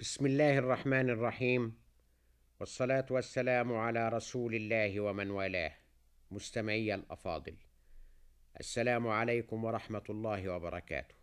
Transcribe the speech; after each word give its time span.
بسم 0.00 0.26
الله 0.26 0.58
الرحمن 0.58 1.10
الرحيم 1.10 1.74
والصلاة 2.60 3.06
والسلام 3.10 3.72
على 3.72 4.08
رسول 4.08 4.54
الله 4.54 5.00
ومن 5.00 5.30
والاه 5.30 5.72
مستمعي 6.30 6.94
الأفاضل 6.94 7.56
السلام 8.60 9.06
عليكم 9.08 9.64
ورحمة 9.64 10.02
الله 10.10 10.48
وبركاته 10.48 11.14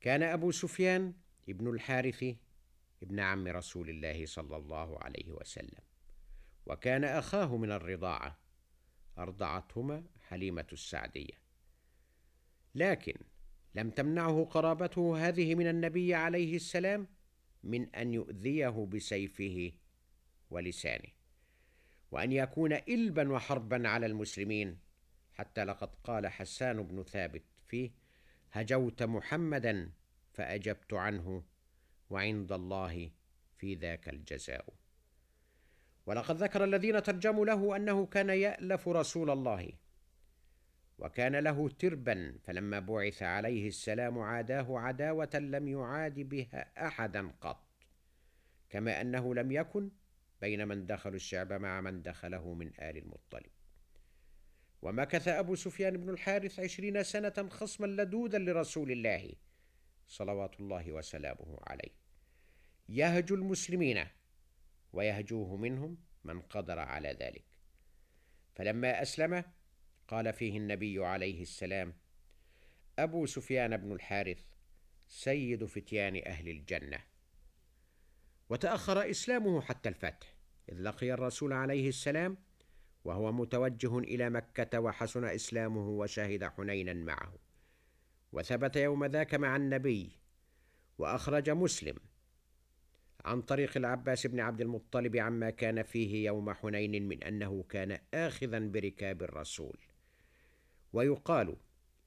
كان 0.00 0.22
أبو 0.22 0.50
سفيان 0.50 1.14
ابن 1.48 1.70
الحارث 1.70 2.24
ابن 3.02 3.20
عم 3.20 3.46
رسول 3.46 3.90
الله 3.90 4.26
صلى 4.26 4.56
الله 4.56 4.98
عليه 4.98 5.30
وسلم 5.32 5.82
وكان 6.66 7.04
أخاه 7.04 7.56
من 7.56 7.72
الرضاعة 7.72 8.38
أرضعتهما 9.18 10.04
حليمة 10.28 10.66
السعدية 10.72 11.34
لكن 12.74 13.14
لم 13.74 13.90
تمنعه 13.90 14.44
قرابته 14.44 15.28
هذه 15.28 15.54
من 15.54 15.66
النبي 15.66 16.14
عليه 16.14 16.56
السلام 16.56 17.15
من 17.66 17.94
أن 17.94 18.14
يؤذيه 18.14 18.88
بسيفه 18.92 19.72
ولسانه 20.50 21.08
وأن 22.10 22.32
يكون 22.32 22.72
البا 22.72 23.32
وحربا 23.32 23.88
على 23.88 24.06
المسلمين. 24.06 24.78
حتى 25.34 25.64
لقد 25.64 25.88
قال 26.04 26.26
حسان 26.26 26.82
بن 26.82 27.02
ثابت 27.02 27.42
فيه 27.66 27.90
هجوت 28.52 29.02
محمدا 29.02 29.90
فأجبت 30.32 30.92
عنه 30.94 31.42
وعند 32.10 32.52
الله 32.52 33.10
في 33.58 33.74
ذاك 33.74 34.08
الجزاء. 34.08 34.74
ولقد 36.06 36.36
ذكر 36.36 36.64
الذين 36.64 37.02
ترجموا 37.02 37.46
له 37.46 37.76
أنه 37.76 38.06
كان 38.06 38.28
يألف 38.28 38.88
رسول 38.88 39.30
الله 39.30 39.72
وكان 40.98 41.36
له 41.36 41.68
تربا 41.68 42.38
فلما 42.44 42.78
بعث 42.78 43.22
عليه 43.22 43.68
السلام 43.68 44.18
عاداه 44.18 44.78
عداوة 44.78 45.30
لم 45.34 45.68
يعاد 45.68 46.20
بها 46.20 46.86
احدا 46.86 47.30
قط. 47.40 47.65
كما 48.76 49.00
أنه 49.00 49.34
لم 49.34 49.52
يكن 49.52 49.90
بين 50.40 50.68
من 50.68 50.86
دخلوا 50.86 51.16
الشعب 51.16 51.52
مع 51.52 51.80
من 51.80 52.02
دخله 52.02 52.54
من 52.54 52.66
آل 52.66 52.96
المطلب. 52.96 53.50
ومكث 54.82 55.28
أبو 55.28 55.54
سفيان 55.54 55.96
بن 55.96 56.10
الحارث 56.10 56.60
عشرين 56.60 57.02
سنة 57.02 57.48
خصما 57.50 57.86
لدودا 57.86 58.38
لرسول 58.38 58.90
الله 58.90 59.32
صلوات 60.06 60.60
الله 60.60 60.92
وسلامه 60.92 61.58
عليه. 61.66 61.90
يهجو 62.88 63.34
المسلمين 63.34 64.04
ويهجوه 64.92 65.56
منهم 65.56 65.98
من 66.24 66.40
قدر 66.40 66.78
على 66.78 67.08
ذلك. 67.08 67.44
فلما 68.54 69.02
أسلم 69.02 69.44
قال 70.08 70.32
فيه 70.32 70.56
النبي 70.58 71.04
عليه 71.04 71.42
السلام 71.42 71.94
أبو 72.98 73.26
سفيان 73.26 73.76
بن 73.76 73.92
الحارث 73.92 74.44
سيد 75.08 75.64
فتيان 75.64 76.22
أهل 76.26 76.48
الجنة. 76.48 77.15
وتأخر 78.48 79.10
إسلامه 79.10 79.60
حتى 79.60 79.88
الفتح 79.88 80.34
إذ 80.72 80.82
لقي 80.82 81.12
الرسول 81.12 81.52
عليه 81.52 81.88
السلام 81.88 82.36
وهو 83.04 83.32
متوجه 83.32 83.98
إلى 83.98 84.30
مكة 84.30 84.80
وحسن 84.80 85.24
إسلامه 85.24 85.88
وشهد 85.88 86.44
حنينا 86.44 86.94
معه. 86.94 87.34
وثبت 88.32 88.76
يوم 88.76 89.04
ذاك 89.04 89.34
مع 89.34 89.56
النبي 89.56 90.18
وأخرج 90.98 91.50
مسلم 91.50 91.96
عن 93.24 93.42
طريق 93.42 93.76
العباس 93.76 94.26
بن 94.26 94.40
عبد 94.40 94.60
المطلب 94.60 95.16
عما 95.16 95.50
كان 95.50 95.82
فيه 95.82 96.26
يوم 96.26 96.52
حنين 96.52 97.08
من 97.08 97.22
أنه 97.22 97.64
كان 97.68 97.98
اخذا 98.14 98.58
بركاب 98.58 99.22
الرسول. 99.22 99.78
ويقال 100.92 101.56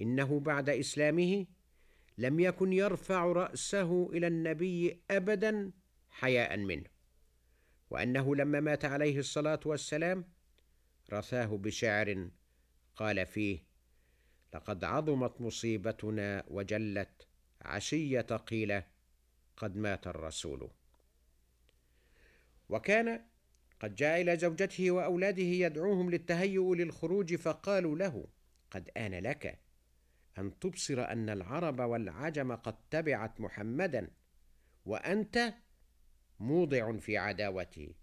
إنه 0.01 0.39
بعد 0.39 0.69
إسلامه 0.69 1.45
لم 2.17 2.39
يكن 2.39 2.73
يرفع 2.73 3.25
رأسه 3.25 4.09
إلى 4.13 4.27
النبي 4.27 5.01
ابدا 5.11 5.71
حياء 6.09 6.57
منه 6.57 6.89
وأنه 7.89 8.35
لما 8.35 8.59
مات 8.59 8.85
عليه 8.85 9.19
الصلاة 9.19 9.59
والسلام 9.65 10.25
رثاه 11.13 11.45
بشعر 11.45 12.29
قال 12.95 13.25
فيه 13.25 13.59
لقد 14.53 14.83
عظمت 14.83 15.41
مصيبتنا 15.41 16.43
وجلت 16.47 17.27
عشية 17.61 18.21
قيل 18.21 18.81
قد 19.57 19.75
مات 19.75 20.07
الرسول 20.07 20.69
وكان 22.69 23.21
قد 23.79 23.95
جاء 23.95 24.21
إلى 24.21 24.37
زوجته 24.37 24.91
وأولاده 24.91 25.43
يدعوهم 25.43 26.09
للتهيؤ 26.09 26.73
للخروج 26.73 27.35
فقالوا 27.35 27.97
له 27.97 28.25
قد 28.71 28.89
آن 28.97 29.13
لك 29.13 29.59
أن 30.37 30.59
تبصر 30.59 31.11
أن 31.11 31.29
العرب 31.29 31.79
والعجم 31.79 32.55
قد 32.55 32.75
تبعت 32.91 33.41
محمدا 33.41 34.11
وأنت 34.85 35.53
موضع 36.39 36.97
في 36.97 37.17
عداوته 37.17 37.93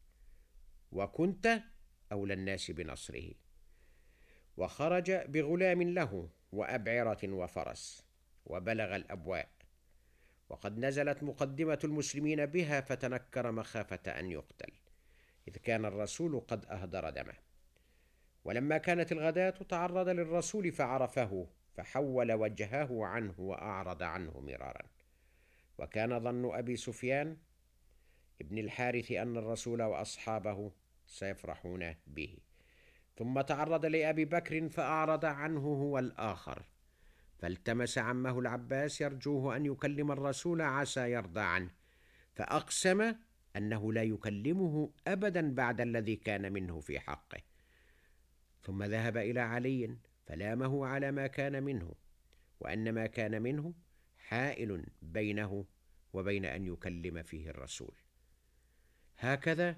وكنت 0.93 1.63
أولى 2.13 2.35
الناس 2.35 2.71
بنصره. 2.71 3.31
وخرج 4.57 5.13
بغلام 5.13 5.83
له 5.83 6.29
وأبعرة 6.53 7.19
وفرس 7.25 8.07
وبلغ 8.47 8.97
الأبواء. 8.97 9.49
وقد 10.49 10.79
نزلت 10.79 11.23
مقدمة 11.23 11.79
المسلمين 11.85 12.47
بها 12.47 12.81
فتنكر 12.81 13.53
مخافة 13.53 14.19
أن 14.19 14.31
يقتل 14.31 14.73
إذ 15.49 15.57
كان 15.57 15.85
الرسول 15.85 16.41
قد 16.41 16.65
أهدر 16.65 17.11
دمه. 17.11 17.35
ولما 18.45 18.79
كانت 18.79 19.13
الغداة 19.13 19.51
تعرض 19.51 20.09
للرسول 20.09 20.73
فعرفه 20.73 21.47
فحول 21.75 22.33
وجهه 22.33 23.07
عنه 23.07 23.35
وأعرض 23.39 24.03
عنه 24.03 24.41
مرارا. 24.41 24.83
وكان 25.79 26.21
ظن 26.21 26.55
أبي 26.55 26.77
سفيان 26.77 27.37
ابن 28.41 28.59
الحارث 28.59 29.13
أن 29.13 29.37
الرسول 29.37 29.83
وأصحابه 29.83 30.73
سيفرحون 31.07 31.95
به. 32.07 32.39
ثم 33.17 33.41
تعرض 33.41 33.87
لأبي 33.87 34.25
بكر 34.25 34.69
فأعرض 34.69 35.25
عنه 35.25 35.61
هو 35.61 35.99
الآخر. 35.99 36.63
فالتمس 37.39 37.99
عمه 37.99 38.39
العباس 38.39 39.01
يرجوه 39.01 39.57
أن 39.57 39.67
يكلم 39.67 40.13
الرسول 40.13 40.63
عسى 40.63 41.11
يرضى 41.11 41.41
عنه. 41.41 41.71
فأقسم 42.35 43.15
أنه 43.57 43.93
لا 43.93 44.03
يكلمه 44.03 44.91
أبدا 45.07 45.55
بعد 45.55 45.81
الذي 45.81 46.17
كان 46.17 46.53
منه 46.53 46.81
في 46.81 47.01
حقه. 47.01 47.41
ثم 48.63 48.83
ذهب 48.83 49.17
إلى 49.17 49.41
علي 49.41 49.97
فلامه 50.27 50.87
على 50.87 51.13
ما 51.13 51.27
كان 51.27 51.63
منه 51.63 51.95
وأن 52.61 52.93
ما 52.93 53.07
كان 53.07 53.43
منه 53.43 53.75
حائل 54.19 54.87
بينه 55.03 55.65
وبين 56.13 56.45
أن 56.45 56.65
يكلم 56.65 57.23
فيه 57.23 57.51
الرسول. 57.51 57.95
هكذا 59.19 59.77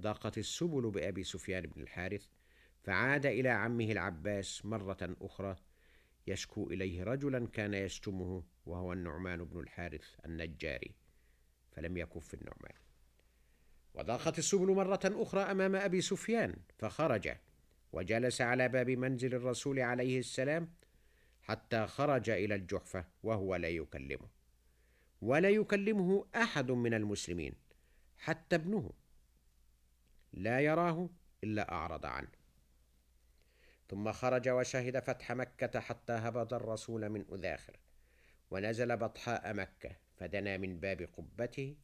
ضاقت 0.00 0.38
السبل 0.38 0.90
بأبي 0.90 1.24
سفيان 1.24 1.62
بن 1.62 1.82
الحارث 1.82 2.26
فعاد 2.82 3.26
إلى 3.26 3.48
عمه 3.48 3.92
العباس 3.92 4.64
مرة 4.64 5.16
أخرى 5.20 5.56
يشكو 6.26 6.70
إليه 6.70 7.02
رجلا 7.02 7.46
كان 7.46 7.74
يشتمه 7.74 8.42
وهو 8.66 8.92
النعمان 8.92 9.44
بن 9.44 9.60
الحارث 9.60 10.04
النجاري 10.26 10.94
فلم 11.72 11.96
يكف 11.96 12.34
النعمان. 12.34 12.72
وضاقت 13.94 14.38
السبل 14.38 14.66
مرة 14.66 15.00
أخرى 15.04 15.40
أمام 15.40 15.76
أبي 15.76 16.00
سفيان 16.00 16.56
فخرج 16.78 17.36
وجلس 17.92 18.40
على 18.40 18.68
باب 18.68 18.90
منزل 18.90 19.34
الرسول 19.34 19.80
عليه 19.80 20.18
السلام 20.18 20.72
حتى 21.42 21.86
خرج 21.86 22.30
إلى 22.30 22.54
الجحفة 22.54 23.04
وهو 23.22 23.56
لا 23.56 23.68
يكلمه. 23.68 24.28
ولا 25.22 25.48
يكلمه 25.48 26.26
أحد 26.34 26.70
من 26.70 26.94
المسلمين. 26.94 27.54
حتى 28.20 28.56
ابنه. 28.56 28.92
لا 30.32 30.60
يراه 30.60 31.08
إلا 31.44 31.72
أعرض 31.72 32.06
عنه. 32.06 32.32
ثم 33.88 34.12
خرج 34.12 34.48
وشهد 34.48 34.98
فتح 34.98 35.32
مكة 35.32 35.80
حتى 35.80 36.12
هبط 36.12 36.54
الرسول 36.54 37.08
من 37.08 37.24
أذاخر. 37.32 37.76
ونزل 38.50 38.96
بطحاء 38.96 39.54
مكة 39.54 39.96
فدنا 40.16 40.56
من 40.56 40.80
باب 40.80 41.08
قبته. 41.16 41.76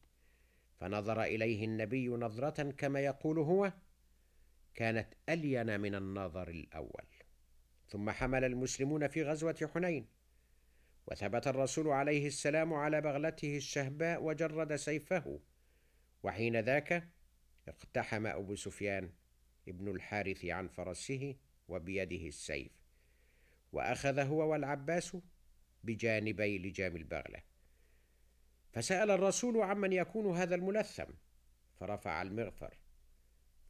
فنظر 0.79 1.23
إليه 1.23 1.65
النبي 1.65 2.07
نظرة 2.07 2.71
كما 2.71 2.99
يقول 2.99 3.39
هو 3.39 3.73
كانت 4.75 5.13
ألين 5.29 5.79
من 5.79 5.95
النظر 5.95 6.47
الأول. 6.47 7.07
ثم 7.89 8.09
حمل 8.09 8.43
المسلمون 8.43 9.07
في 9.07 9.23
غزوة 9.23 9.69
حنين. 9.73 10.07
وثبت 11.07 11.47
الرسول 11.47 11.87
عليه 11.87 12.27
السلام 12.27 12.73
على 12.73 13.01
بغلته 13.01 13.57
الشهباء 13.57 14.23
وجرد 14.23 14.75
سيفه. 14.75 15.39
وحين 16.23 16.59
ذاك 16.59 17.09
اقتحم 17.67 18.27
أبو 18.27 18.55
سفيان 18.55 19.11
ابن 19.67 19.91
الحارث 19.91 20.45
عن 20.45 20.67
فرسه 20.67 21.35
وبيده 21.67 22.27
السيف 22.27 22.71
وأخذ 23.71 24.19
هو 24.19 24.51
والعباس 24.51 25.17
بجانبي 25.83 26.57
لجام 26.57 26.95
البغلة. 26.95 27.41
فسأل 28.71 29.11
الرسول 29.11 29.61
عمن 29.61 29.93
يكون 29.93 30.37
هذا 30.37 30.55
الملثم 30.55 31.11
فرفع 31.79 32.21
المغفر 32.21 32.77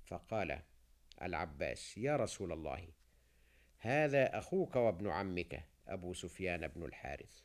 فقال 0.05 0.61
العباس 1.21 1.97
يا 1.97 2.15
رسول 2.15 2.51
الله 2.51 2.87
هذا 3.77 4.37
أخوك 4.37 4.75
وابن 4.75 5.07
عمك 5.07 5.63
أبو 5.87 6.13
سفيان 6.13 6.67
بن 6.67 6.83
الحارث. 6.83 7.41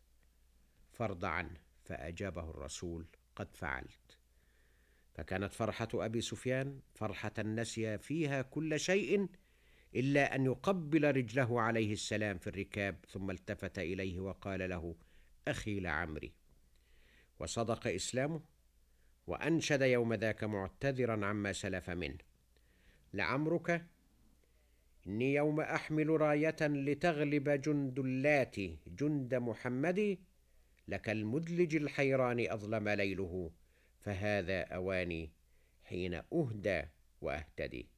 فارض 0.93 1.25
عنه 1.25 1.61
فأجابه 1.85 2.51
الرسول 2.51 3.07
قد 3.37 3.57
فعلت. 3.57 4.22
فكانت 5.15 5.53
فرحة 5.53 5.89
أبي 5.95 6.21
سفيان 6.21 6.81
فرحة 6.95 7.33
نسي 7.43 7.99
فيها 7.99 8.43
كل 8.43 8.81
شيء 8.81 9.29
إلا 9.95 10.35
أن 10.35 10.45
يقبل 10.45 11.17
رجله 11.17 11.61
عليه 11.61 11.93
السلام 11.93 12.39
في 12.39 12.47
الركاب 12.47 12.97
ثم 13.09 13.31
التفت 13.31 13.79
إليه 13.79 14.21
وقال 14.21 14.71
له 14.71 14.97
أخي 15.49 15.81
لعمري. 15.81 16.33
وصدق 17.39 17.87
إسلامه 17.87 18.41
وأنشد 19.27 19.83
يوم 19.83 20.15
ذاك 20.15 20.45
معتذرا 20.45 21.27
عما 21.27 21.53
سلف 21.53 21.91
منه. 21.91 22.19
لعمرك 23.15 23.87
إني 25.07 25.35
يوم 25.35 25.61
أحمل 25.61 26.21
راية 26.21 26.57
لتغلب 26.61 27.49
جند 27.49 27.99
اللات 27.99 28.57
جند 28.87 29.35
محمد 29.35 30.19
لك 30.89 31.09
المدلج 31.09 31.77
الحيران 31.77 32.47
أظلم 32.51 32.89
ليله. 32.89 33.51
فهذا 34.03 34.63
أواني 34.63 35.33
حين 35.85 36.15
أهدى 36.15 36.83
وأهتدي. 37.21 37.89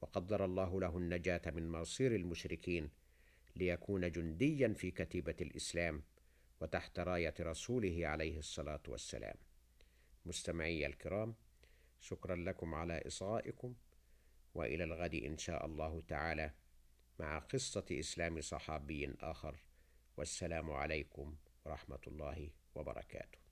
وقدر 0.00 0.44
الله 0.44 0.80
له 0.80 0.98
النجاة 0.98 1.42
من 1.46 1.68
مصير 1.68 2.14
المشركين 2.14 2.90
ليكون 3.56 4.10
جنديا 4.10 4.68
في 4.68 4.90
كتيبة 4.90 5.36
الإسلام 5.40 6.02
وتحت 6.60 6.98
راية 6.98 7.34
رسوله 7.40 8.06
عليه 8.06 8.38
الصلاة 8.38 8.82
والسلام. 8.88 9.36
مستمعي 10.26 10.86
الكرام 10.86 11.34
شكرا 12.00 12.36
لكم 12.36 12.74
على 12.74 13.02
إصغائكم 13.06 13.74
وإلى 14.54 14.84
الغد 14.84 15.14
إن 15.14 15.38
شاء 15.38 15.66
الله 15.66 16.02
تعالى 16.08 16.52
مع 17.18 17.38
قصة 17.38 17.86
إسلام 17.92 18.40
صحابي 18.40 19.14
آخر. 19.20 19.56
والسلام 20.16 20.70
عليكم 20.70 21.36
ورحمة 21.64 22.00
الله 22.06 22.50
وبركاته. 22.74 23.47